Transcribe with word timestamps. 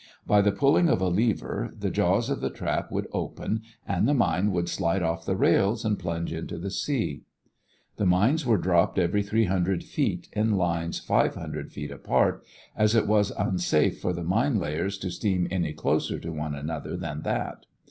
By 0.25 0.41
the 0.41 0.51
pulling 0.51 0.89
of 0.89 0.99
a 0.99 1.09
lever 1.09 1.71
the 1.77 1.91
jaws 1.91 2.31
of 2.31 2.41
the 2.41 2.49
trap 2.49 2.91
would 2.91 3.05
open 3.13 3.61
and 3.87 4.07
the 4.07 4.15
mine 4.15 4.51
would 4.51 4.67
slide 4.67 5.03
off 5.03 5.27
the 5.27 5.35
rails 5.35 5.85
and 5.85 5.99
plunge 5.99 6.33
into 6.33 6.57
the 6.57 6.71
sea. 6.71 7.21
The 7.97 8.07
mines 8.07 8.43
were 8.43 8.57
dropped 8.57 8.97
every 8.97 9.21
three 9.21 9.45
hundred 9.45 9.83
feet 9.83 10.27
in 10.33 10.57
lines 10.57 10.97
five 10.97 11.35
hundred 11.35 11.71
feet 11.71 11.91
apart, 11.91 12.43
as 12.75 12.95
it 12.95 13.05
was 13.05 13.29
unsafe 13.37 13.99
for 14.01 14.11
the 14.11 14.23
mine 14.23 14.57
layers 14.57 14.97
to 14.97 15.11
steam 15.11 15.47
any 15.51 15.71
closer 15.71 16.17
to 16.17 16.31
one 16.31 16.55
another 16.55 16.97
than 16.97 17.21
that. 17.21 17.67